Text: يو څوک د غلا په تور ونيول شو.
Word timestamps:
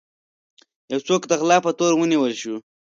يو 0.91 0.99
څوک 1.07 1.21
د 1.27 1.31
غلا 1.41 1.57
په 1.65 1.71
تور 1.77 1.91
ونيول 1.95 2.33
شو. 2.41 2.55